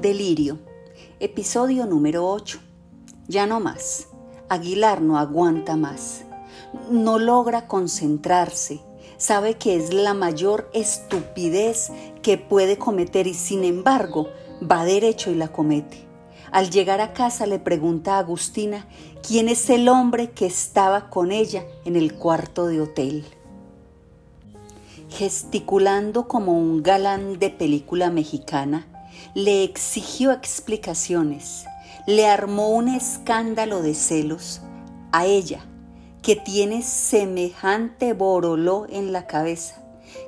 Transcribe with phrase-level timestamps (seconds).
[0.00, 0.60] Delirio,
[1.18, 2.60] episodio número 8.
[3.26, 4.06] Ya no más.
[4.48, 6.24] Aguilar no aguanta más.
[6.88, 8.78] No logra concentrarse.
[9.16, 11.90] Sabe que es la mayor estupidez
[12.22, 14.28] que puede cometer y sin embargo
[14.62, 16.06] va derecho y la comete.
[16.52, 18.86] Al llegar a casa le pregunta a Agustina
[19.26, 23.24] quién es el hombre que estaba con ella en el cuarto de hotel.
[25.08, 28.86] Gesticulando como un galán de película mexicana,
[29.34, 31.64] le exigió explicaciones,
[32.06, 34.60] le armó un escándalo de celos
[35.12, 35.64] a ella,
[36.22, 39.82] que tiene semejante boroló en la cabeza,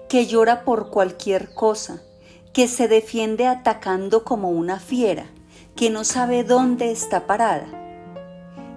[0.08, 2.02] que llora por cualquier cosa,
[2.52, 5.26] que se defiende atacando como una fiera,
[5.76, 7.66] que no sabe dónde está parada.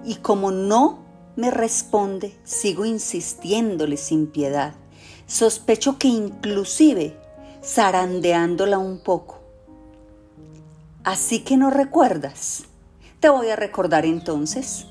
[0.04, 1.04] Y como no
[1.36, 4.74] me responde, sigo insistiéndole sin piedad.
[5.26, 7.16] Sospecho que inclusive
[7.62, 9.43] zarandeándola un poco.
[11.04, 12.64] Así que no recuerdas.
[13.20, 14.86] Te voy a recordar entonces.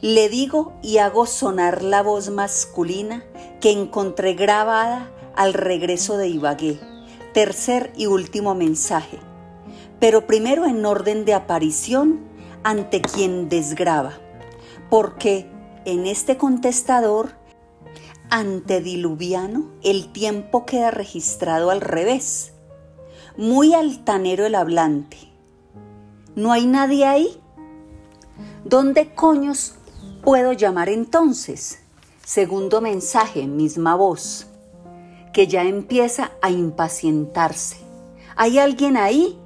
[0.00, 3.24] Le digo y hago sonar la voz masculina
[3.60, 6.78] que encontré grabada al regreso de Ibagué.
[7.34, 9.18] Tercer y último mensaje.
[9.98, 12.20] Pero primero en orden de aparición
[12.62, 14.12] ante quien desgraba.
[14.88, 15.50] Porque
[15.84, 17.32] en este contestador
[18.30, 22.52] antediluviano el tiempo queda registrado al revés.
[23.36, 25.27] Muy altanero el hablante
[26.38, 27.40] ¿No hay nadie ahí?
[28.64, 29.74] ¿Dónde coños
[30.22, 31.80] puedo llamar entonces?
[32.24, 34.46] Segundo mensaje, misma voz,
[35.32, 37.78] que ya empieza a impacientarse.
[38.36, 39.36] ¿Hay alguien ahí?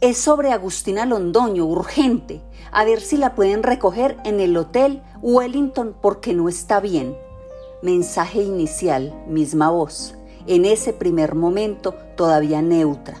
[0.00, 2.42] Es sobre Agustina Londoño, urgente.
[2.70, 7.16] A ver si la pueden recoger en el Hotel Wellington porque no está bien.
[7.82, 10.14] Mensaje inicial, misma voz.
[10.46, 13.20] En ese primer momento todavía neutra.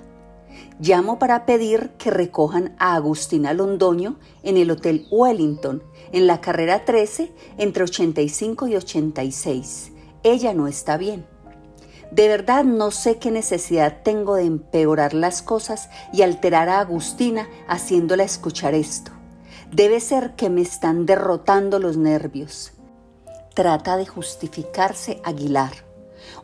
[0.78, 6.84] Llamo para pedir que recojan a Agustina Londoño en el Hotel Wellington, en la carrera
[6.84, 9.92] 13, entre 85 y 86.
[10.22, 11.26] Ella no está bien.
[12.10, 17.48] De verdad no sé qué necesidad tengo de empeorar las cosas y alterar a Agustina
[17.68, 19.12] haciéndola escuchar esto.
[19.72, 22.72] Debe ser que me están derrotando los nervios.
[23.54, 25.85] Trata de justificarse Aguilar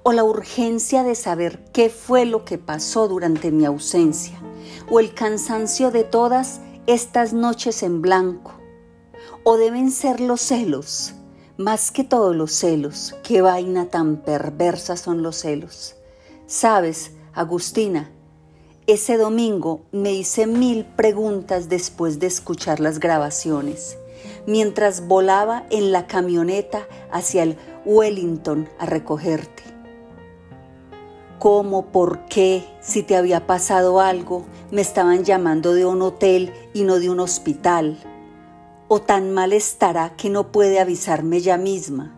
[0.04, 4.40] o la urgencia de saber qué fue lo que pasó durante mi ausencia,
[4.90, 8.52] o el cansancio de todas estas noches en blanco,
[9.44, 11.14] o deben ser los celos,
[11.56, 15.94] más que todos los celos, qué vaina tan perversa son los celos.
[16.46, 18.10] Sabes, Agustina,
[18.88, 23.96] ese domingo me hice mil preguntas después de escuchar las grabaciones,
[24.46, 29.71] mientras volaba en la camioneta hacia el Wellington a recogerte
[31.42, 36.84] cómo, por qué, si te había pasado algo, me estaban llamando de un hotel y
[36.84, 37.98] no de un hospital.
[38.86, 42.16] O tan mal estará que no puede avisarme ella misma.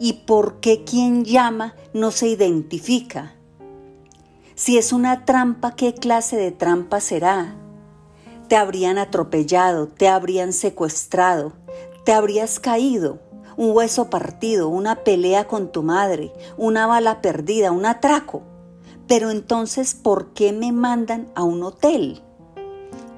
[0.00, 3.36] ¿Y por qué quien llama no se identifica?
[4.56, 7.54] Si es una trampa, ¿qué clase de trampa será?
[8.48, 11.52] Te habrían atropellado, te habrían secuestrado,
[12.04, 13.20] te habrías caído
[13.56, 18.42] un hueso partido, una pelea con tu madre, una bala perdida, un atraco.
[19.06, 22.22] Pero entonces, ¿por qué me mandan a un hotel?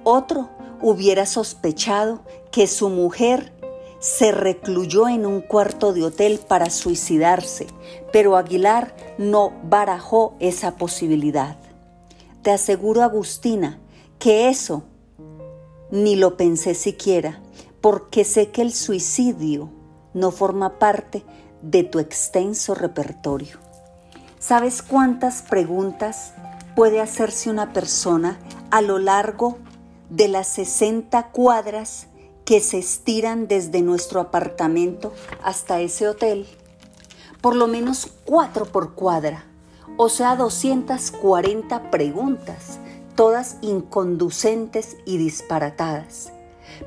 [0.02, 0.50] Otro
[0.80, 3.52] hubiera sospechado que su mujer
[4.00, 7.66] se recluyó en un cuarto de hotel para suicidarse,
[8.12, 11.56] pero Aguilar no barajó esa posibilidad.
[12.42, 13.80] Te aseguro, Agustina,
[14.18, 14.82] que eso
[15.90, 17.40] ni lo pensé siquiera,
[17.80, 19.70] porque sé que el suicidio
[20.14, 21.24] no forma parte
[21.62, 23.58] de tu extenso repertorio.
[24.38, 26.34] ¿Sabes cuántas preguntas
[26.76, 28.38] puede hacerse una persona
[28.70, 29.58] a lo largo
[30.10, 32.08] de las 60 cuadras
[32.44, 36.46] que se estiran desde nuestro apartamento hasta ese hotel?
[37.40, 39.44] Por lo menos cuatro por cuadra,
[39.96, 42.78] o sea, 240 preguntas,
[43.16, 46.33] todas inconducentes y disparatadas.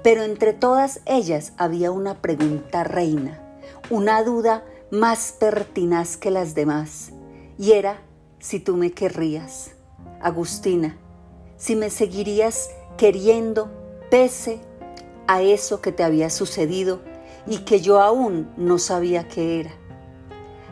[0.03, 3.41] Pero entre todas ellas había una pregunta reina,
[3.89, 7.11] una duda más pertinaz que las demás,
[7.57, 8.01] y era
[8.39, 9.71] si tú me querrías,
[10.21, 10.97] Agustina,
[11.57, 13.69] si me seguirías queriendo
[14.09, 14.59] pese
[15.27, 17.01] a eso que te había sucedido
[17.45, 19.71] y que yo aún no sabía qué era.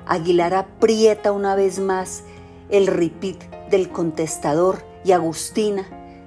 [0.05, 2.23] Aguilar aprieta una vez más
[2.69, 5.85] el repeat del contestador y Agustina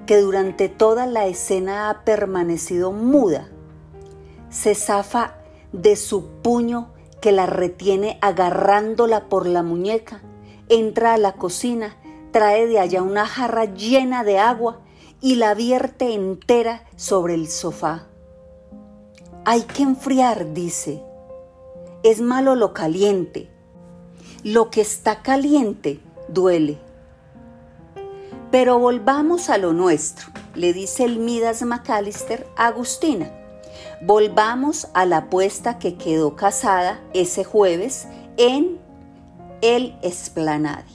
[0.08, 3.50] que durante toda la escena ha permanecido muda,
[4.48, 5.34] se zafa
[5.72, 10.22] de su puño que la retiene agarrándola por la muñeca,
[10.70, 11.98] entra a la cocina,
[12.30, 14.80] trae de allá una jarra llena de agua
[15.20, 18.06] y la vierte entera sobre el sofá.
[19.44, 21.02] Hay que enfriar, dice.
[22.02, 23.50] Es malo lo caliente.
[24.42, 26.78] Lo que está caliente duele.
[28.50, 33.30] Pero volvamos a lo nuestro, le dice el Midas McAllister a Agustina.
[34.00, 38.08] Volvamos a la apuesta que quedó casada ese jueves
[38.38, 38.78] en
[39.60, 40.86] el Esplanade.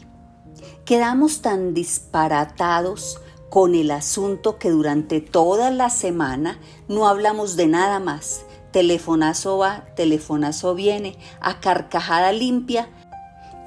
[0.83, 7.99] Quedamos tan disparatados con el asunto que durante toda la semana no hablamos de nada
[7.99, 8.45] más.
[8.71, 12.89] Telefonazo va, telefonazo viene, a carcajada limpia,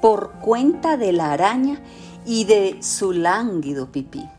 [0.01, 1.81] por cuenta de la araña
[2.27, 4.29] y de su lánguido pipí.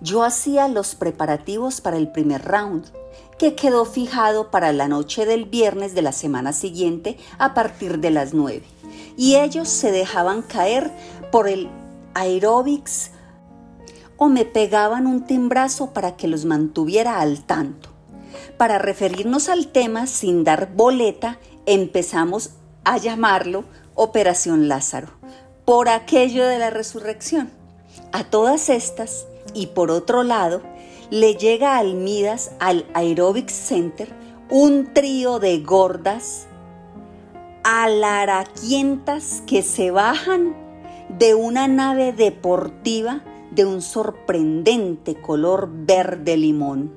[0.00, 2.86] Yo hacía los preparativos para el primer round,
[3.36, 8.10] que quedó fijado para la noche del viernes de la semana siguiente a partir de
[8.10, 8.62] las 9.
[9.16, 10.90] Y ellos se dejaban caer
[11.32, 11.68] por el
[12.14, 13.10] aerobics
[14.16, 17.90] o me pegaban un timbrazo para que los mantuviera al tanto.
[18.56, 22.50] Para referirnos al tema sin dar boleta, empezamos
[22.84, 23.64] a llamarlo
[23.94, 25.08] Operación Lázaro,
[25.66, 27.50] por aquello de la resurrección.
[28.12, 30.62] A todas estas, y por otro lado,
[31.10, 34.08] le llega al Midas, al Aerobic Center,
[34.48, 36.46] un trío de gordas
[37.64, 40.54] alaraquientas que se bajan
[41.08, 46.92] de una nave deportiva de un sorprendente color verde limón.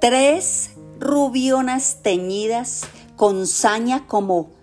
[0.00, 2.86] Tres rubionas teñidas
[3.16, 4.53] con saña como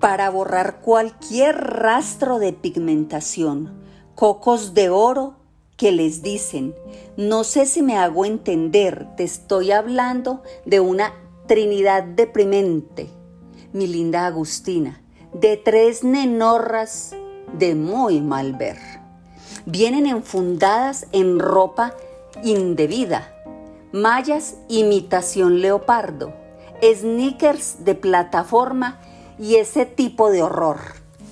[0.00, 3.78] para borrar cualquier rastro de pigmentación,
[4.14, 5.36] cocos de oro
[5.76, 6.74] que les dicen,
[7.16, 11.12] no sé si me hago entender, te estoy hablando de una
[11.46, 13.08] Trinidad deprimente,
[13.72, 15.02] mi linda Agustina,
[15.32, 17.14] de tres nenorras
[17.58, 18.78] de muy mal ver.
[19.66, 21.94] Vienen enfundadas en ropa
[22.42, 23.34] indebida,
[23.92, 26.32] mallas imitación leopardo,
[26.82, 29.00] sneakers de plataforma
[29.40, 30.78] y ese tipo de horror,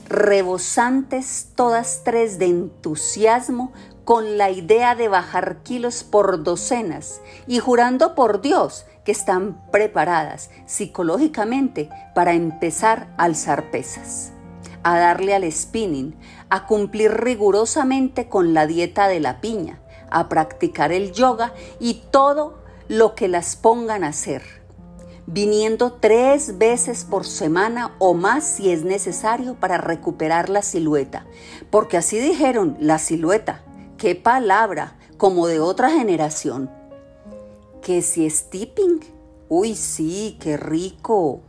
[0.09, 3.73] rebosantes todas tres de entusiasmo
[4.05, 10.51] con la idea de bajar kilos por docenas y jurando por Dios que están preparadas
[10.65, 14.33] psicológicamente para empezar a alzar pesas
[14.83, 16.17] a darle al spinning,
[16.49, 19.81] a cumplir rigurosamente con la dieta de la piña,
[20.11, 24.58] a practicar el yoga y todo lo que las pongan a hacer,
[25.31, 31.27] viniendo tres veces por semana o más si es necesario para recuperar la silueta,
[31.71, 33.63] porque así dijeron, la silueta,
[33.99, 36.71] qué palabra, como de otra generación.
[37.83, 39.01] Que si es tipping,
[39.51, 41.41] uy sí, qué rico,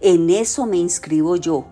[0.00, 1.66] en eso me inscribo yo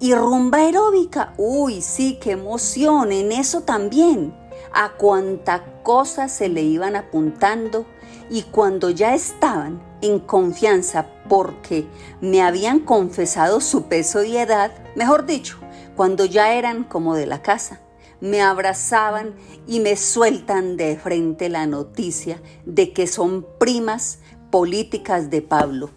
[0.00, 4.34] y rumba aeróbica, uy, sí, qué emoción, en eso también.
[4.72, 7.86] A cuánta cosa se le iban apuntando
[8.30, 11.86] y cuando ya estaban en confianza porque
[12.20, 15.58] me habían confesado su peso y edad, mejor dicho,
[15.96, 17.80] cuando ya eran como de la casa,
[18.20, 19.34] me abrazaban
[19.66, 24.18] y me sueltan de frente la noticia de que son primas
[24.50, 25.90] políticas de Pablo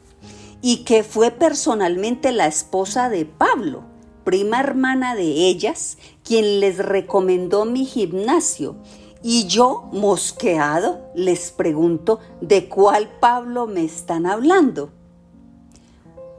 [0.62, 3.92] y que fue personalmente la esposa de Pablo
[4.24, 8.76] prima hermana de ellas, quien les recomendó mi gimnasio.
[9.24, 14.90] Y yo, mosqueado, les pregunto de cuál Pablo me están hablando.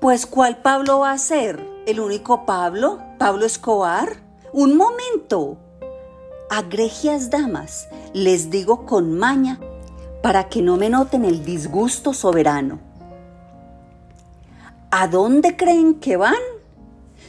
[0.00, 1.64] Pues ¿cuál Pablo va a ser?
[1.86, 2.98] ¿El único Pablo?
[3.18, 4.16] ¿Pablo Escobar?
[4.52, 5.58] Un momento.
[6.50, 9.60] Agregias damas, les digo con maña,
[10.20, 12.80] para que no me noten el disgusto soberano.
[14.90, 16.51] ¿A dónde creen que van?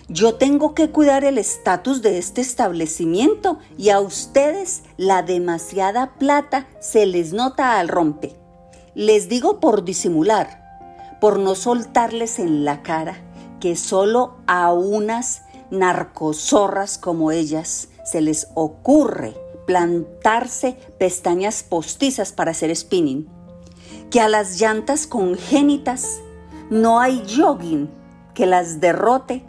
[0.10, 6.68] Yo tengo que cuidar el estatus de este establecimiento y a ustedes la demasiada plata
[6.82, 8.36] se les nota al rompe.
[8.96, 10.62] Les digo por disimular,
[11.22, 13.16] por no soltarles en la cara
[13.62, 19.34] que solo a unas narcozorras como ellas se les ocurre
[19.66, 23.26] plantarse pestañas postizas para hacer spinning,
[24.12, 26.20] que a las llantas congénitas
[26.70, 27.90] no hay jogging
[28.34, 29.46] que las derrote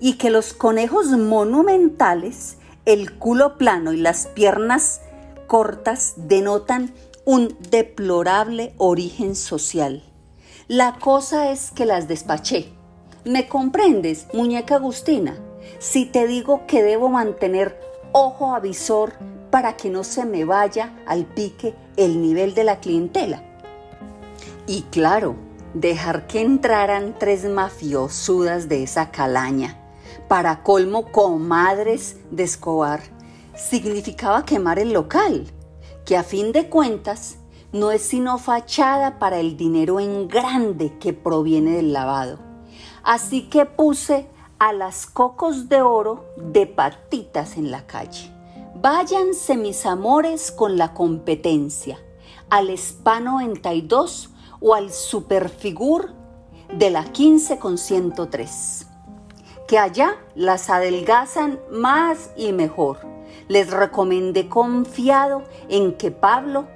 [0.00, 5.02] y que los conejos monumentales, el culo plano y las piernas
[5.46, 6.92] cortas denotan
[7.26, 10.02] un deplorable origen social.
[10.68, 12.72] La cosa es que las despaché.
[13.24, 15.38] ¿Me comprendes, muñeca Agustina?
[15.78, 17.78] Si te digo que debo mantener
[18.12, 19.12] ojo avisor
[19.50, 23.42] para que no se me vaya al pique el nivel de la clientela.
[24.66, 25.34] Y claro,
[25.74, 29.79] dejar que entraran tres mafiosudas de esa calaña
[30.30, 33.00] para colmo comadres de Escobar,
[33.56, 35.48] significaba quemar el local,
[36.04, 37.38] que a fin de cuentas
[37.72, 42.38] no es sino fachada para el dinero en grande que proviene del lavado.
[43.02, 44.28] Así que puse
[44.60, 48.32] a las cocos de oro de patitas en la calle.
[48.76, 51.98] Váyanse mis amores con la competencia,
[52.50, 56.12] al SPA 92 o al Superfigur
[56.72, 58.89] de la 15 con 103.
[59.70, 62.98] Que allá las adelgazan más y mejor.
[63.46, 66.66] Les recomendé confiado en que Pablo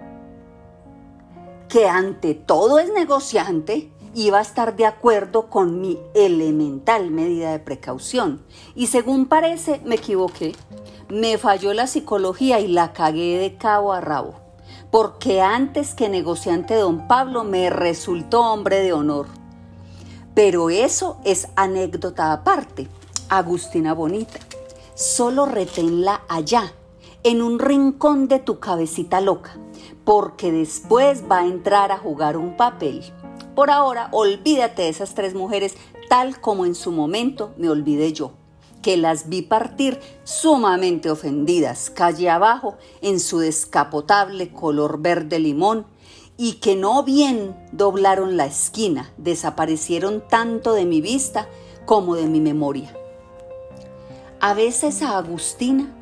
[1.68, 7.58] que ante todo es negociante, iba a estar de acuerdo con mi elemental medida de
[7.58, 8.44] precaución.
[8.76, 10.52] Y según parece, me equivoqué.
[11.08, 14.34] Me falló la psicología y la cagué de cabo a rabo.
[14.92, 19.26] Porque antes que negociante don Pablo me resultó hombre de honor.
[20.34, 22.88] Pero eso es anécdota aparte.
[23.28, 24.40] Agustina Bonita.
[24.94, 26.72] Solo reténla allá,
[27.22, 29.56] en un rincón de tu cabecita loca
[30.04, 33.02] porque después va a entrar a jugar un papel.
[33.54, 35.74] Por ahora, olvídate de esas tres mujeres
[36.08, 38.32] tal como en su momento me olvidé yo,
[38.82, 45.86] que las vi partir sumamente ofendidas, calle abajo, en su descapotable color verde limón,
[46.36, 51.48] y que no bien doblaron la esquina, desaparecieron tanto de mi vista
[51.86, 52.94] como de mi memoria.
[54.40, 55.94] A veces a Agustina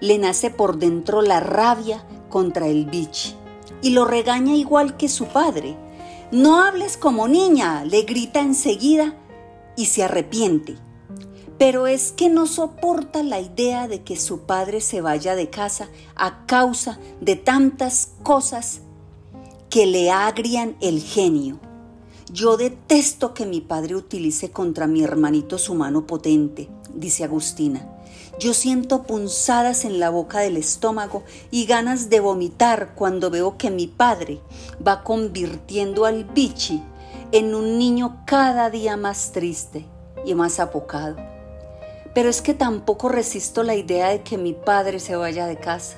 [0.00, 3.34] le nace por dentro la rabia contra el bichi
[3.82, 5.76] y lo regaña igual que su padre.
[6.30, 9.14] No hables como niña, le grita enseguida
[9.76, 10.76] y se arrepiente.
[11.58, 15.88] Pero es que no soporta la idea de que su padre se vaya de casa
[16.14, 18.80] a causa de tantas cosas
[19.70, 21.60] que le agrian el genio.
[22.32, 27.88] Yo detesto que mi padre utilice contra mi hermanito su mano potente, dice Agustina.
[28.40, 31.22] Yo siento punzadas en la boca del estómago
[31.52, 34.40] y ganas de vomitar cuando veo que mi padre
[34.84, 36.82] va convirtiendo al bichi
[37.30, 39.86] en un niño cada día más triste
[40.24, 41.16] y más apocado.
[42.12, 45.96] Pero es que tampoco resisto la idea de que mi padre se vaya de casa.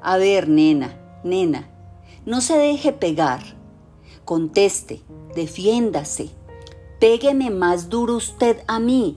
[0.00, 1.70] A ver, nena, nena,
[2.26, 3.40] no se deje pegar.
[4.24, 5.02] Conteste,
[5.34, 6.28] defiéndase.
[7.00, 9.16] Pégueme más duro usted a mí,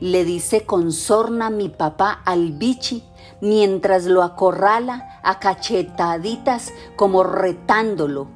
[0.00, 3.02] le dice con sorna mi papá al bichi
[3.40, 8.28] mientras lo acorrala a cachetaditas como retándolo.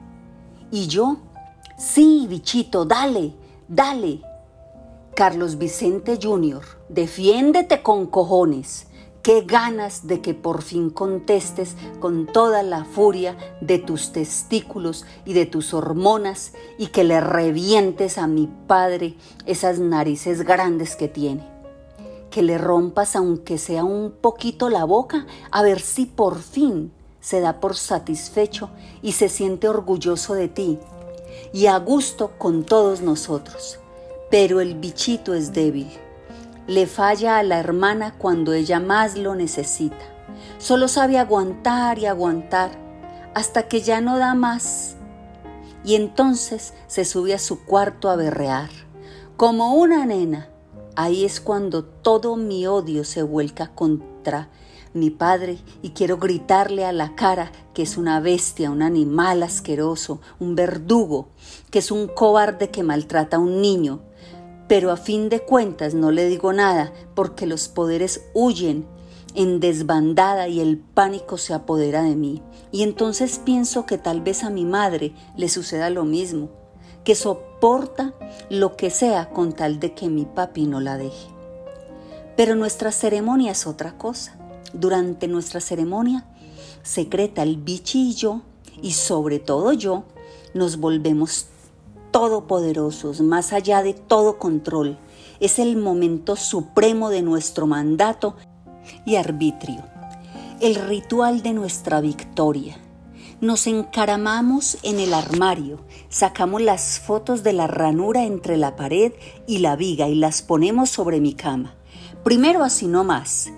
[0.70, 1.18] Y yo,
[1.76, 3.34] sí, bichito, dale,
[3.68, 4.22] dale.
[5.14, 8.86] Carlos Vicente Jr., defiéndete con cojones.
[9.22, 15.34] Qué ganas de que por fin contestes con toda la furia de tus testículos y
[15.34, 21.46] de tus hormonas y que le revientes a mi padre esas narices grandes que tiene.
[22.30, 27.40] Que le rompas aunque sea un poquito la boca a ver si por fin se
[27.40, 28.70] da por satisfecho
[29.02, 30.78] y se siente orgulloso de ti
[31.52, 33.80] y a gusto con todos nosotros.
[34.30, 35.90] Pero el bichito es débil
[36.70, 40.04] le falla a la hermana cuando ella más lo necesita.
[40.58, 42.70] Solo sabe aguantar y aguantar
[43.34, 44.94] hasta que ya no da más.
[45.84, 48.70] Y entonces se sube a su cuarto a berrear.
[49.36, 50.48] Como una nena,
[50.94, 54.48] ahí es cuando todo mi odio se vuelca contra
[54.92, 60.20] mi padre y quiero gritarle a la cara que es una bestia, un animal asqueroso,
[60.38, 61.30] un verdugo,
[61.72, 64.02] que es un cobarde que maltrata a un niño,
[64.70, 68.86] pero a fin de cuentas no le digo nada porque los poderes huyen
[69.34, 72.40] en desbandada y el pánico se apodera de mí.
[72.70, 76.50] Y entonces pienso que tal vez a mi madre le suceda lo mismo,
[77.02, 78.14] que soporta
[78.48, 81.26] lo que sea con tal de que mi papi no la deje.
[82.36, 84.38] Pero nuestra ceremonia es otra cosa.
[84.72, 86.28] Durante nuestra ceremonia
[86.84, 88.42] secreta el bichi y yo,
[88.80, 90.04] y sobre todo yo,
[90.54, 91.46] nos volvemos
[92.10, 94.98] todopoderosos, más allá de todo control.
[95.40, 98.36] Es el momento supremo de nuestro mandato
[99.04, 99.84] y arbitrio,
[100.60, 102.76] el ritual de nuestra victoria.
[103.40, 109.12] Nos encaramamos en el armario, sacamos las fotos de la ranura entre la pared
[109.46, 111.74] y la viga y las ponemos sobre mi cama.
[112.22, 113.50] Primero así no más,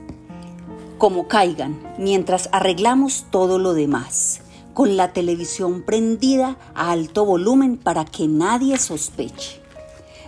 [0.99, 4.42] como caigan, mientras arreglamos todo lo demás
[4.75, 9.61] con la televisión prendida a alto volumen para que nadie sospeche.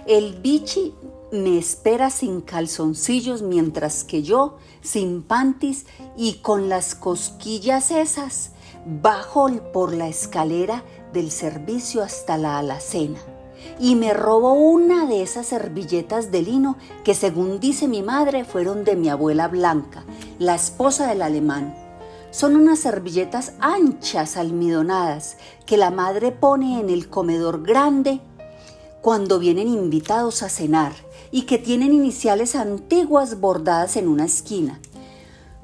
[0.06, 0.94] El bichi
[1.32, 5.86] me espera sin calzoncillos mientras que yo, sin panties
[6.16, 8.52] y con las cosquillas esas,
[8.86, 13.18] bajo por la escalera del servicio hasta la alacena
[13.78, 18.84] y me robo una de esas servilletas de lino que según dice mi madre fueron
[18.84, 20.04] de mi abuela Blanca,
[20.38, 21.83] la esposa del alemán
[22.34, 25.36] Son unas servilletas anchas almidonadas
[25.66, 28.20] que la madre pone en el comedor grande
[29.02, 30.94] cuando vienen invitados a cenar
[31.30, 34.80] y que tienen iniciales antiguas bordadas en una esquina.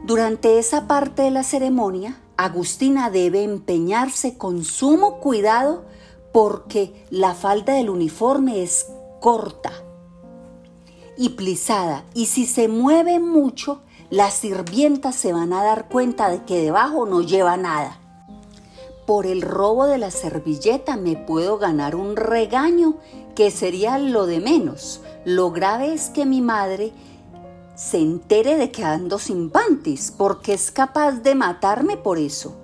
[0.04, 5.84] Durante esa parte de la ceremonia, Agustina debe empeñarse con sumo cuidado
[6.32, 8.86] porque la falda del uniforme es
[9.20, 9.72] corta
[11.16, 16.42] y plisada y si se mueve mucho, las sirvientas se van a dar cuenta de
[16.42, 17.96] que debajo no lleva nada.
[19.06, 22.96] Por el robo de la servilleta me puedo ganar un regaño
[23.36, 25.00] que sería lo de menos.
[25.24, 26.92] Lo grave es que mi madre
[27.76, 32.56] se entere de que ando sin panties, porque es capaz de matarme por eso.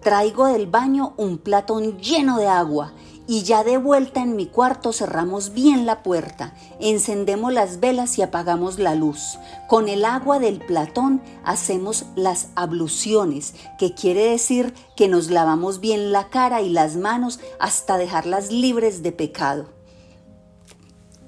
[0.00, 2.92] Traigo del baño un platón lleno de agua
[3.26, 8.22] y ya de vuelta en mi cuarto cerramos bien la puerta, encendemos las velas y
[8.22, 9.38] apagamos la luz.
[9.68, 16.12] Con el agua del platón hacemos las abluciones, que quiere decir que nos lavamos bien
[16.12, 19.66] la cara y las manos hasta dejarlas libres de pecado.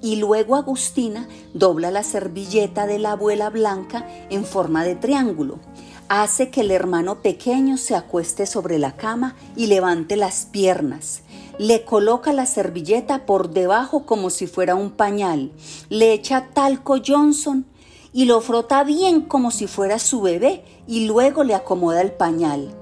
[0.02, 5.60] Y luego Agustina dobla la servilleta de la abuela blanca en forma de triángulo
[6.08, 11.23] hace que el hermano pequeño se acueste sobre la cama y levante las piernas.
[11.58, 15.52] Le coloca la servilleta por debajo como si fuera un pañal.
[15.88, 17.64] Le echa talco Johnson
[18.12, 22.75] y lo frota bien como si fuera su bebé y luego le acomoda el pañal,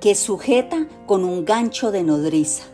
[0.00, 2.64] que sujeta con un gancho de nodriza.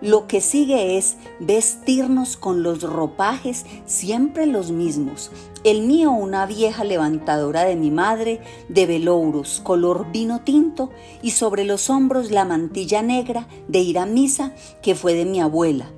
[0.00, 5.30] Lo que sigue es vestirnos con los ropajes siempre los mismos.
[5.62, 8.40] El mío una vieja levantadora de mi madre
[8.70, 10.88] de velouros color vino tinto
[11.22, 15.38] y sobre los hombros la mantilla negra de ir a misa que fue de mi
[15.38, 15.90] abuela.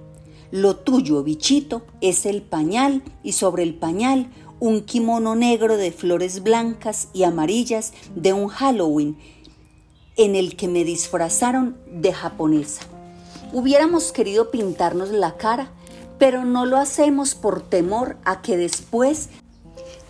[0.51, 6.43] Lo tuyo, bichito, es el pañal y sobre el pañal un kimono negro de flores
[6.43, 9.17] blancas y amarillas de un Halloween
[10.17, 12.83] en el que me disfrazaron de japonesa.
[13.53, 15.71] Hubiéramos querido pintarnos la cara,
[16.19, 19.31] pero no lo hacemos por temor a que después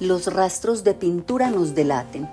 [0.00, 2.28] los rastros de pintura nos delaten.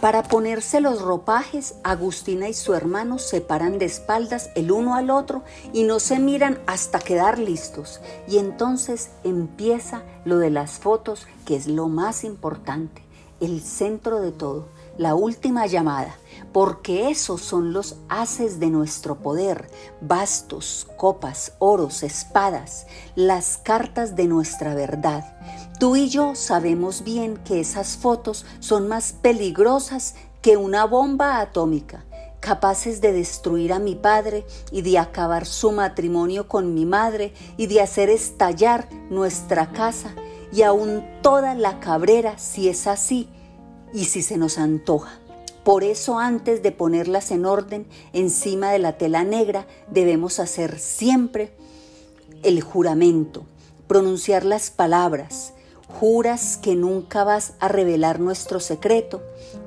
[0.00, 5.10] Para ponerse los ropajes, Agustina y su hermano se paran de espaldas el uno al
[5.10, 8.00] otro y no se miran hasta quedar listos.
[8.28, 13.02] Y entonces empieza lo de las fotos, que es lo más importante,
[13.40, 14.66] el centro de todo
[14.98, 16.16] la última llamada,
[16.52, 19.70] porque esos son los haces de nuestro poder,
[20.00, 25.36] bastos, copas, oros, espadas, las cartas de nuestra verdad.
[25.78, 32.04] Tú y yo sabemos bien que esas fotos son más peligrosas que una bomba atómica,
[32.40, 37.68] capaces de destruir a mi padre y de acabar su matrimonio con mi madre y
[37.68, 40.16] de hacer estallar nuestra casa
[40.50, 43.28] y aún toda la cabrera si es así
[43.94, 45.20] y si se nos antoja.
[45.62, 51.52] Por eso antes de ponerlas en orden encima de la tela negra debemos hacer siempre
[52.42, 53.44] el juramento,
[53.86, 55.52] pronunciar las palabras.
[55.88, 59.22] ¿Juras que nunca vas a revelar nuestro secreto?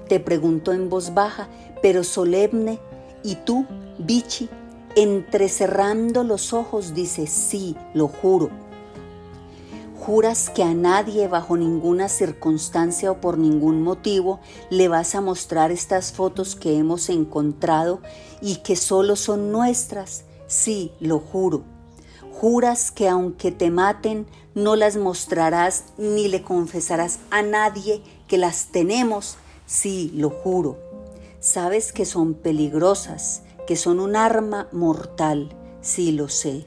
[0.07, 1.49] Te pregunto en voz baja,
[1.81, 2.79] pero solemne.
[3.23, 3.65] Y tú,
[3.97, 4.49] Bichi,
[4.95, 8.49] entrecerrando los ojos, dices, sí, lo juro.
[9.99, 15.71] Juras que a nadie bajo ninguna circunstancia o por ningún motivo le vas a mostrar
[15.71, 17.99] estas fotos que hemos encontrado
[18.41, 20.23] y que solo son nuestras.
[20.47, 21.63] Sí, lo juro.
[22.41, 24.25] Juras que aunque te maten,
[24.55, 29.37] no las mostrarás ni le confesarás a nadie que las tenemos.
[29.67, 30.79] Sí, lo juro.
[31.39, 35.55] Sabes que son peligrosas, que son un arma mortal.
[35.81, 36.65] Sí, lo sé.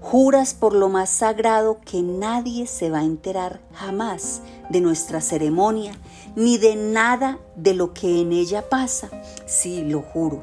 [0.00, 6.00] Juras por lo más sagrado que nadie se va a enterar jamás de nuestra ceremonia,
[6.36, 9.10] ni de nada de lo que en ella pasa.
[9.44, 10.40] Sí, lo juro.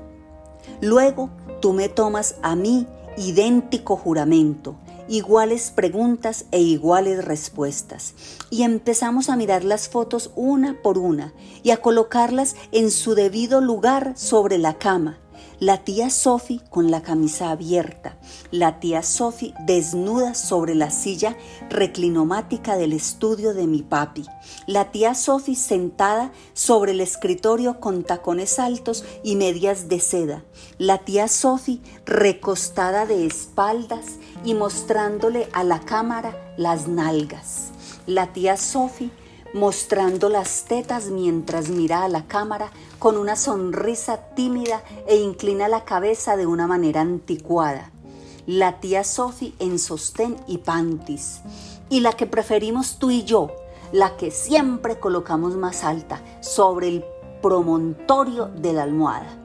[0.82, 1.30] Luego
[1.62, 2.86] tú me tomas a mí
[3.18, 4.76] idéntico juramento,
[5.10, 8.14] iguales preguntas e iguales respuestas.
[8.50, 13.60] Y empezamos a mirar las fotos una por una y a colocarlas en su debido
[13.60, 15.18] lugar sobre la cama
[15.60, 18.18] la tía Sophie con la camisa abierta,
[18.52, 21.36] la tía Sophie desnuda sobre la silla
[21.70, 24.26] reclinomática del estudio de mi papi,
[24.68, 30.44] la tía Sophie sentada sobre el escritorio con tacones altos y medias de seda,
[30.78, 34.06] la tía Sophie recostada de espaldas
[34.46, 37.72] y mostrándole a la cámara las nalgas,
[38.06, 39.10] la tía Sophie
[39.54, 45.86] mostrando las tetas mientras mira a la cámara con una sonrisa tímida e inclina la
[45.86, 47.92] cabeza de una manera anticuada.
[48.46, 51.42] La tía Sophie en sostén y pantis.
[51.90, 53.52] Y la que preferimos tú y yo,
[53.92, 57.06] la que siempre colocamos más alta, sobre el
[57.42, 59.38] promontorio de la almohada.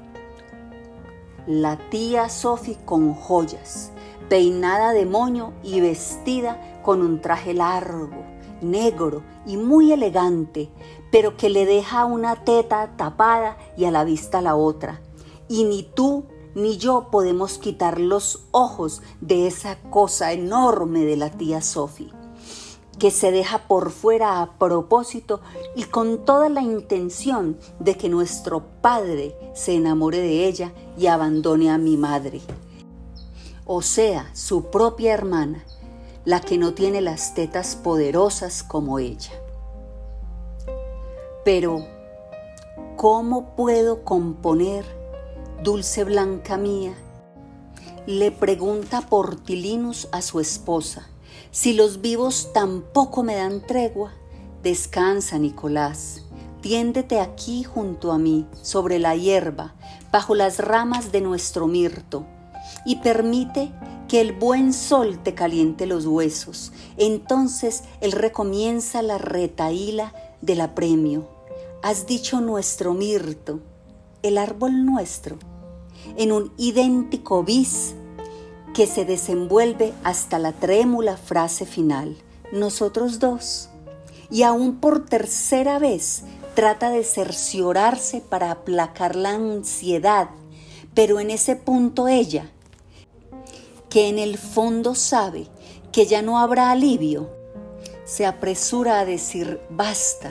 [1.46, 3.90] La tía Sophie con joyas,
[4.28, 8.24] peinada de moño y vestida con un traje largo,
[8.62, 10.70] negro y muy elegante,
[11.10, 15.00] pero que le deja una teta tapada y a la vista la otra.
[15.48, 21.30] Y ni tú ni yo podemos quitar los ojos de esa cosa enorme de la
[21.30, 22.12] tía Sophie
[22.98, 25.40] que se deja por fuera a propósito
[25.74, 31.70] y con toda la intención de que nuestro padre se enamore de ella y abandone
[31.70, 32.40] a mi madre.
[33.64, 35.64] O sea, su propia hermana,
[36.24, 39.32] la que no tiene las tetas poderosas como ella.
[41.44, 41.86] Pero,
[42.96, 44.84] ¿cómo puedo componer,
[45.62, 46.94] dulce blanca mía?
[48.06, 51.08] Le pregunta Portilinus a su esposa
[51.52, 54.12] si los vivos tampoco me dan tregua,
[54.62, 56.22] descansa, Nicolás.
[56.62, 59.74] Tiéndete aquí junto a mí, sobre la hierba,
[60.10, 62.24] bajo las ramas de nuestro mirto,
[62.86, 63.70] y permite
[64.12, 66.72] que el buen sol te caliente los huesos.
[66.98, 71.26] Entonces él recomienza la retaíla del apremio.
[71.82, 73.60] Has dicho nuestro mirto,
[74.22, 75.38] el árbol nuestro,
[76.18, 77.94] en un idéntico bis
[78.74, 82.14] que se desenvuelve hasta la trémula frase final,
[82.52, 83.70] nosotros dos,
[84.30, 90.28] y aún por tercera vez trata de cerciorarse para aplacar la ansiedad,
[90.92, 92.50] pero en ese punto ella,
[93.92, 95.48] que en el fondo sabe
[95.92, 97.28] que ya no habrá alivio,
[98.06, 100.30] se apresura a decir, basta,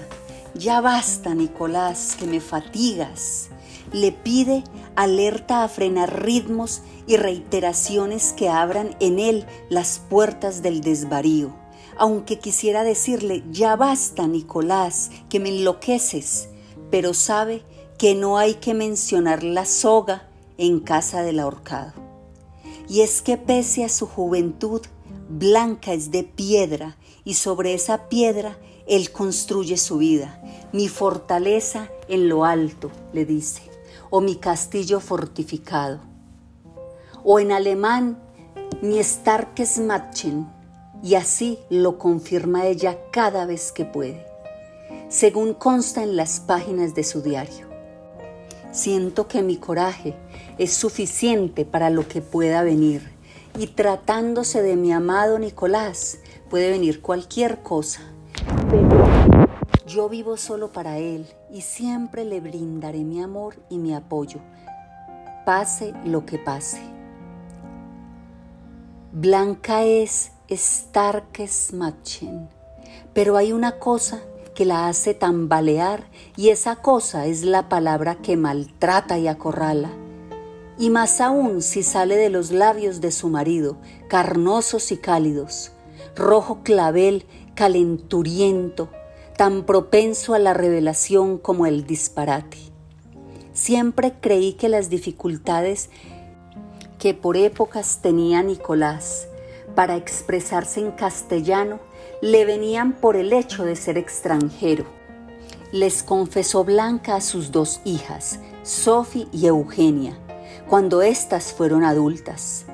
[0.56, 3.50] ya basta, Nicolás, que me fatigas.
[3.94, 4.64] Le pide
[4.96, 11.54] alerta a frenar ritmos y reiteraciones que abran en él las puertas del desvarío.
[11.98, 16.50] Aunque quisiera decirle, ya basta, Nicolás, que me enloqueces,
[16.90, 17.62] pero sabe
[18.00, 22.11] que no hay que mencionar la soga en casa del ahorcado.
[22.92, 24.82] Y es que pese a su juventud,
[25.30, 30.44] Blanca es de piedra y sobre esa piedra él construye su vida.
[30.74, 33.62] Mi fortaleza en lo alto, le dice,
[34.10, 36.02] o mi castillo fortificado
[37.24, 38.22] o en alemán
[38.82, 40.52] mi Starkes Matchen,
[41.02, 44.26] y así lo confirma ella cada vez que puede,
[45.08, 47.71] según consta en las páginas de su diario.
[48.72, 50.16] Siento que mi coraje
[50.58, 53.12] es suficiente para lo que pueda venir,
[53.60, 58.02] y tratándose de mi amado Nicolás, puede venir cualquier cosa.
[58.70, 59.06] Pero
[59.86, 64.40] yo vivo solo para él y siempre le brindaré mi amor y mi apoyo,
[65.46, 66.80] pase lo que pase.
[69.12, 72.48] Blanca es Starkes Machen,
[73.14, 74.22] pero hay una cosa
[74.56, 79.92] que la hace tambalear y esa cosa es la palabra que maltrata y acorrala.
[80.78, 85.72] Y más aún si sale de los labios de su marido, carnosos y cálidos,
[86.16, 88.90] rojo clavel, calenturiento,
[89.38, 92.58] tan propenso a la revelación como el disparate.
[93.54, 95.90] Siempre creí que las dificultades
[97.00, 99.28] que por épocas tenía Nicolás
[99.76, 101.80] para expresarse en castellano
[102.22, 104.86] le venían por el hecho de ser extranjero.
[105.72, 110.18] Les confesó Blanca a sus dos hijas, Sophie y Eugenia,
[110.68, 112.66] cuando éstas fueron adultas,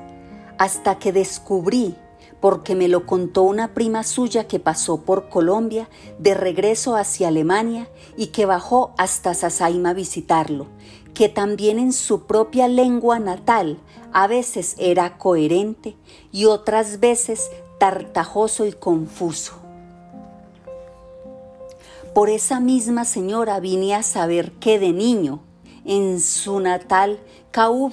[0.58, 1.96] hasta que descubrí,
[2.40, 7.88] porque me lo contó una prima suya que pasó por Colombia de regreso hacia Alemania
[8.16, 10.66] y que bajó hasta Sasaima a visitarlo,
[11.14, 13.78] que también en su propia lengua natal
[14.12, 15.96] a veces era coherente
[16.30, 19.54] y otras veces tartajoso y confuso.
[22.14, 25.40] Por esa misma señora vine a saber que de niño,
[25.84, 27.18] en su natal
[27.50, 27.92] Caub,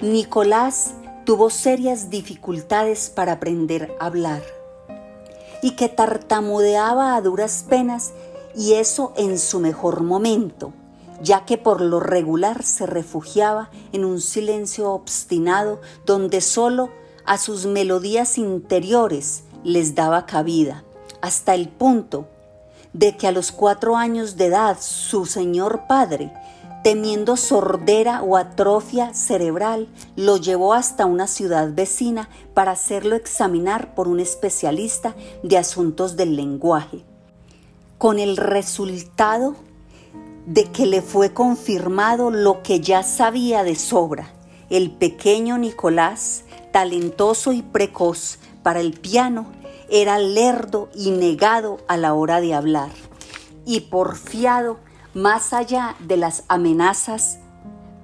[0.00, 4.42] Nicolás tuvo serias dificultades para aprender a hablar
[5.62, 8.12] y que tartamudeaba a duras penas
[8.54, 10.72] y eso en su mejor momento
[11.22, 16.90] ya que por lo regular se refugiaba en un silencio obstinado donde sólo
[17.26, 20.84] a sus melodías interiores les daba cabida,
[21.20, 22.28] hasta el punto
[22.92, 26.32] de que a los cuatro años de edad su señor padre,
[26.82, 34.08] temiendo sordera o atrofia cerebral, lo llevó hasta una ciudad vecina para hacerlo examinar por
[34.08, 37.04] un especialista de asuntos del lenguaje,
[37.98, 39.56] con el resultado
[40.46, 44.32] de que le fue confirmado lo que ya sabía de sobra.
[44.70, 46.44] El pequeño Nicolás,
[46.76, 49.46] talentoso y precoz para el piano,
[49.88, 52.90] era lerdo y negado a la hora de hablar,
[53.64, 54.76] y porfiado
[55.14, 57.38] más allá de las amenazas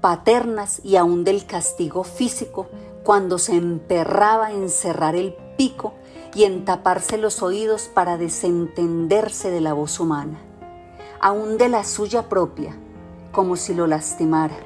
[0.01, 2.67] paternas y aún del castigo físico,
[3.05, 5.93] cuando se emperraba en cerrar el pico
[6.35, 10.39] y en taparse los oídos para desentenderse de la voz humana,
[11.21, 12.75] aún de la suya propia,
[13.33, 14.57] como si lo lastimara,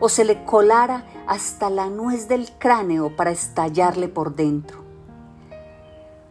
[0.00, 4.84] o se le colara hasta la nuez del cráneo para estallarle por dentro.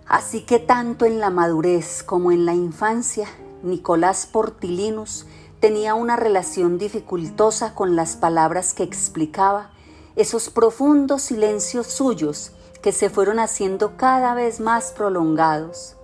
[0.07, 3.27] Así que tanto en la madurez como en la infancia,
[3.63, 5.25] Nicolás Portilinus
[5.59, 9.69] tenía una relación dificultosa con las palabras que explicaba
[10.15, 15.95] esos profundos silencios suyos que se fueron haciendo cada vez más prolongados.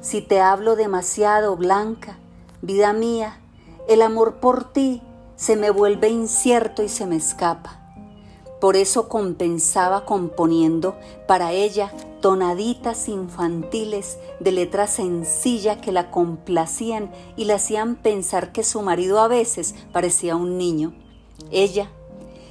[0.00, 2.16] Si te hablo demasiado, Blanca,
[2.62, 3.40] vida mía,
[3.88, 5.02] el amor por ti
[5.36, 7.82] se me vuelve incierto y se me escapa.
[8.60, 10.96] Por eso compensaba componiendo
[11.28, 18.64] para ella tonaditas infantiles de letra sencilla que la complacían y le hacían pensar que
[18.64, 20.94] su marido a veces parecía un niño.
[21.50, 21.90] Ella,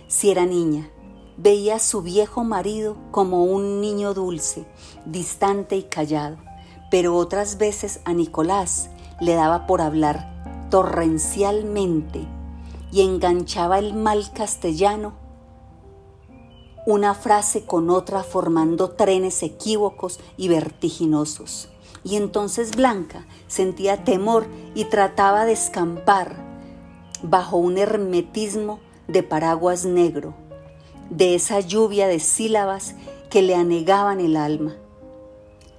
[0.08, 0.92] si era niña,
[1.38, 4.66] veía a su viejo marido como un niño dulce,
[5.06, 6.38] distante y callado,
[6.92, 12.28] pero otras veces a Nicolás le daba por hablar torrencialmente
[12.96, 15.16] y enganchaba el mal castellano
[16.86, 21.68] una frase con otra formando trenes equívocos y vertiginosos.
[22.06, 26.38] Y entonces Blanca sentía temor y trataba de escampar
[27.22, 28.80] bajo un hermetismo
[29.10, 30.34] de paraguas negro,
[31.10, 32.96] de esa lluvia de sílabas
[33.30, 34.74] que le anegaban el alma.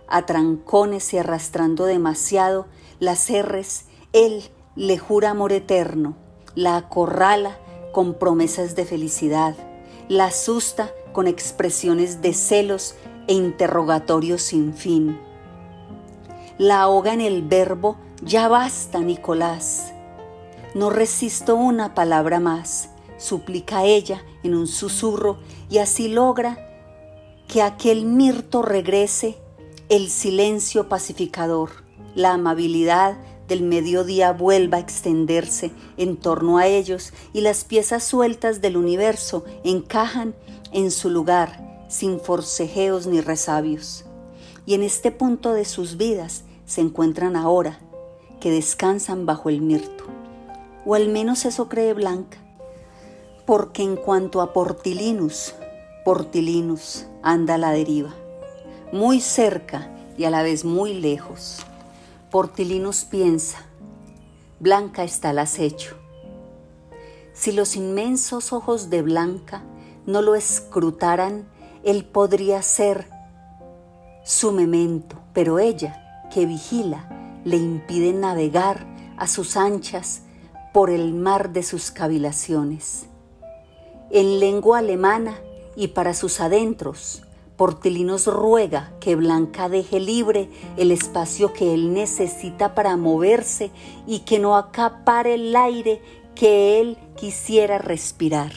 [0.07, 2.67] A trancones y arrastrando demasiado
[2.99, 4.43] las R's, él
[4.75, 6.26] le jura amor eterno,
[6.57, 7.57] la acorrala
[7.93, 9.55] con promesas de felicidad
[10.09, 12.95] la asusta con expresiones de celos
[13.27, 15.19] e interrogatorios sin fin.
[16.59, 19.93] La ahoga en el verbo, ya basta, Nicolás.
[20.75, 25.39] No resisto una palabra más, suplica ella en un susurro,
[25.69, 26.59] y así logra
[27.49, 29.37] que aquel mirto regrese
[29.89, 31.71] el silencio pacificador,
[32.15, 33.17] la amabilidad
[33.49, 39.45] del mediodía vuelva a extenderse en torno a ellos y las piezas sueltas del universo
[39.65, 40.35] encajan
[40.73, 44.05] en su lugar sin forcejeos ni resabios.
[44.67, 47.79] Y en este punto de sus vidas se encuentran ahora,
[48.41, 50.05] que descansan bajo el mirto.
[50.85, 52.39] O al menos eso cree Blanca.
[53.47, 55.55] Porque en cuanto a Portilinus,
[56.05, 58.15] Portilinus anda a la deriva,
[58.93, 61.59] muy cerca y a la vez muy lejos.
[62.37, 63.63] Portilinus piensa,
[64.61, 65.97] Blanca está al acecho.
[67.33, 69.63] Si los inmensos ojos de Blanca
[70.05, 71.49] no lo escrutaran,
[71.83, 73.09] él podría ser
[74.23, 80.21] su memento, pero ella, que vigila, le impide navegar a sus anchas
[80.75, 83.07] por el mar de sus cavilaciones.
[84.11, 85.39] En lengua alemana
[85.75, 87.23] y para sus adentros,
[87.57, 93.71] Portilinos ruega que Blanca deje libre el espacio que él necesita para moverse
[94.07, 96.03] y que no acapare el aire
[96.35, 98.53] que él quisiera respirar.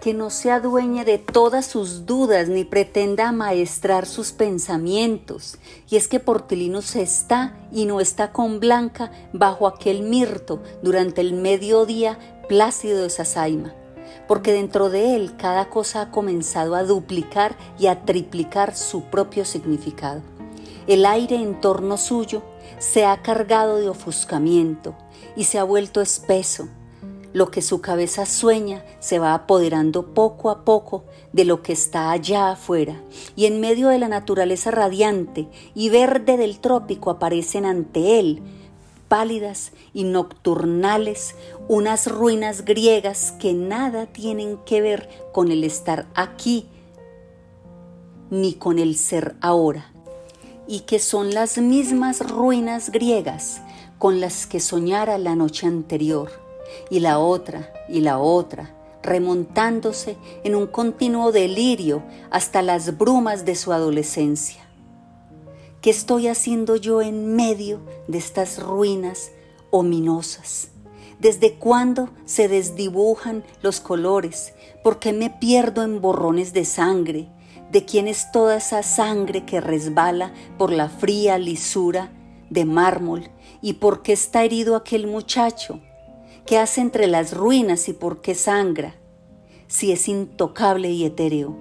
[0.00, 5.58] Que no se adueñe de todas sus dudas ni pretenda amaestrar sus pensamientos.
[5.90, 11.32] Y es que Portilinos está y no está con Blanca bajo aquel mirto durante el
[11.32, 13.74] mediodía plácido de Sasaima
[14.26, 19.44] porque dentro de él cada cosa ha comenzado a duplicar y a triplicar su propio
[19.44, 20.22] significado.
[20.86, 22.42] El aire en torno suyo
[22.78, 24.94] se ha cargado de ofuscamiento
[25.34, 26.68] y se ha vuelto espeso.
[27.32, 32.10] Lo que su cabeza sueña se va apoderando poco a poco de lo que está
[32.10, 33.02] allá afuera,
[33.34, 38.42] y en medio de la naturaleza radiante y verde del trópico aparecen ante él
[39.08, 41.36] pálidas y nocturnales,
[41.68, 46.68] unas ruinas griegas que nada tienen que ver con el estar aquí
[48.30, 49.92] ni con el ser ahora,
[50.66, 53.60] y que son las mismas ruinas griegas
[53.98, 56.30] con las que soñara la noche anterior,
[56.90, 63.54] y la otra, y la otra, remontándose en un continuo delirio hasta las brumas de
[63.54, 64.62] su adolescencia.
[65.80, 69.30] ¿Qué estoy haciendo yo en medio de estas ruinas
[69.70, 70.70] ominosas?
[71.18, 74.52] ¿Desde cuándo se desdibujan los colores?
[74.82, 77.28] ¿Por qué me pierdo en borrones de sangre?
[77.72, 82.12] ¿De quién es toda esa sangre que resbala por la fría lisura
[82.50, 83.30] de mármol?
[83.62, 85.80] ¿Y por qué está herido aquel muchacho?
[86.44, 88.94] ¿Qué hace entre las ruinas y por qué sangra?
[89.68, 91.56] Si es intocable y etéreo.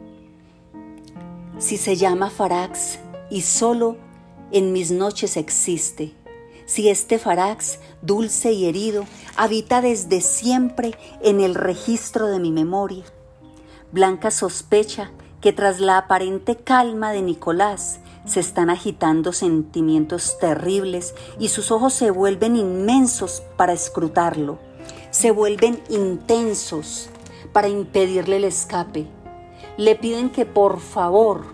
[1.58, 3.96] Si se llama Farax y solo
[4.52, 6.14] en mis noches existe,
[6.66, 13.04] si este Farax dulce y herido, habita desde siempre en el registro de mi memoria.
[13.92, 21.50] Blanca sospecha que tras la aparente calma de Nicolás se están agitando sentimientos terribles y
[21.50, 24.58] sus ojos se vuelven inmensos para escrutarlo,
[25.12, 27.10] se vuelven intensos
[27.54, 29.08] para impedirle el escape.
[29.78, 31.46] Le piden que por favor,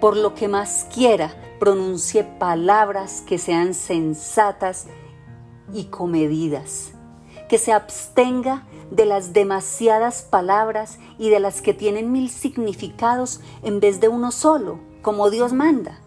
[0.00, 4.86] por lo que más quiera, pronuncie palabras que sean sensatas
[5.72, 6.92] y comedidas,
[7.48, 13.80] que se abstenga de las demasiadas palabras y de las que tienen mil significados en
[13.80, 16.00] vez de uno solo, como Dios manda.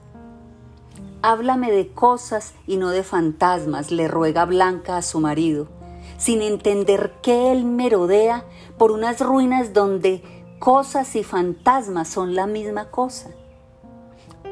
[1.22, 5.68] Háblame de cosas y no de fantasmas, le ruega Blanca a su marido,
[6.18, 8.46] sin entender que él merodea
[8.78, 10.24] por unas ruinas donde
[10.60, 13.30] cosas y fantasmas son la misma cosa.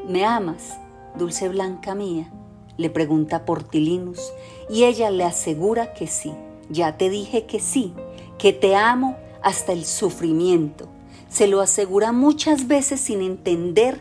[0.06, 0.78] ¿Me amas,
[1.20, 2.32] dulce Blanca mía?
[2.78, 4.32] le pregunta Portilinus,
[4.70, 6.32] y ella le asegura que sí.
[6.70, 7.92] Ya te dije que sí,
[8.38, 10.88] que te amo hasta el sufrimiento.
[11.28, 14.00] Se lo asegura muchas veces sin entender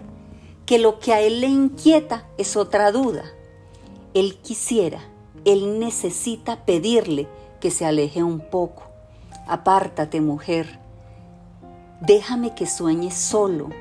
[0.66, 3.26] que lo que a él le inquieta es otra duda.
[4.14, 5.02] Él quisiera,
[5.44, 7.28] él necesita pedirle
[7.60, 8.84] que se aleje un poco.
[9.46, 10.80] Apártate, mujer.
[12.00, 13.72] Déjame que sueñe solo.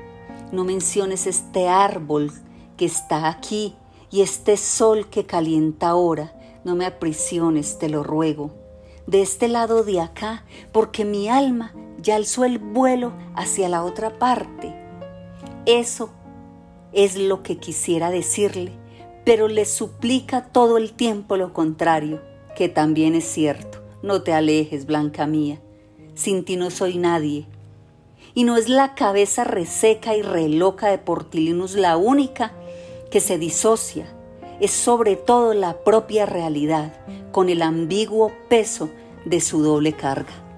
[0.51, 2.33] No menciones este árbol
[2.79, 3.75] que está aquí
[4.09, 6.33] y este sol que calienta ahora.
[6.63, 8.51] No me aprisiones, te lo ruego
[9.09, 14.19] de este lado de acá, porque mi alma ya alzó el vuelo hacia la otra
[14.19, 14.75] parte.
[15.65, 16.11] Eso
[16.93, 18.71] es lo que quisiera decirle,
[19.25, 22.21] pero le suplica todo el tiempo lo contrario,
[22.55, 23.79] que también es cierto.
[24.03, 25.59] No te alejes, blanca mía,
[26.13, 27.47] sin ti no soy nadie.
[28.35, 32.53] Y no es la cabeza reseca y reloca de Portilinus la única
[33.09, 34.07] que se disocia,
[34.59, 36.93] es sobre todo la propia realidad,
[37.31, 38.89] con el ambiguo peso
[39.25, 40.48] de su doble carga.